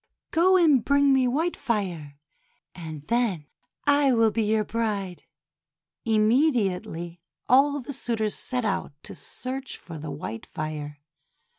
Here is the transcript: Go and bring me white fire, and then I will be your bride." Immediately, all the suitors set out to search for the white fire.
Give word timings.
Go 0.31 0.57
and 0.57 0.83
bring 0.83 1.13
me 1.13 1.27
white 1.27 1.55
fire, 1.55 2.17
and 2.73 3.03
then 3.03 3.45
I 3.85 4.11
will 4.13 4.31
be 4.31 4.41
your 4.41 4.63
bride." 4.63 5.25
Immediately, 6.05 7.21
all 7.47 7.79
the 7.81 7.93
suitors 7.93 8.33
set 8.33 8.65
out 8.65 8.93
to 9.03 9.13
search 9.13 9.77
for 9.77 9.99
the 9.99 10.09
white 10.09 10.47
fire. 10.47 11.01